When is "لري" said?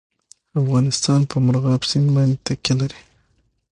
2.79-2.99